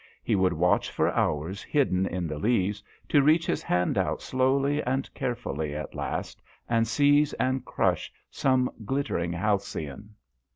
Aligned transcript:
He 0.23 0.35
would 0.35 0.53
watch 0.53 0.89
for 0.89 1.13
hours, 1.15 1.61
hidden 1.61 2.07
in 2.07 2.25
the 2.25 2.39
leaves, 2.39 2.81
to 3.09 3.21
reach 3.21 3.45
his 3.45 3.61
hand 3.61 3.99
out 3.99 4.19
slowly 4.19 4.81
and 4.81 5.07
carefully 5.13 5.75
at 5.75 5.93
last, 5.93 6.41
and 6.67 6.87
seize 6.87 7.33
and 7.33 7.63
crush 7.63 8.11
some 8.31 8.71
glittering 8.83 9.31
halcyon. 9.31 10.15